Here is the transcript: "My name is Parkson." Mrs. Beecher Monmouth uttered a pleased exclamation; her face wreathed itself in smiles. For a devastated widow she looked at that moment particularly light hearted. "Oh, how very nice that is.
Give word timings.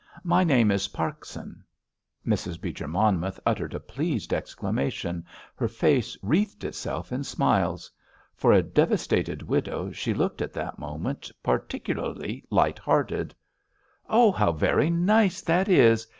"My 0.23 0.43
name 0.43 0.71
is 0.71 0.87
Parkson." 0.87 1.63
Mrs. 2.25 2.59
Beecher 2.59 2.87
Monmouth 2.87 3.39
uttered 3.45 3.75
a 3.75 3.79
pleased 3.79 4.33
exclamation; 4.33 5.23
her 5.53 5.67
face 5.67 6.17
wreathed 6.23 6.63
itself 6.63 7.11
in 7.11 7.23
smiles. 7.23 7.91
For 8.33 8.51
a 8.51 8.63
devastated 8.63 9.43
widow 9.43 9.91
she 9.91 10.15
looked 10.15 10.41
at 10.41 10.53
that 10.53 10.79
moment 10.79 11.29
particularly 11.43 12.43
light 12.49 12.79
hearted. 12.79 13.35
"Oh, 14.09 14.31
how 14.31 14.53
very 14.53 14.89
nice 14.89 15.39
that 15.41 15.69
is. 15.69 16.07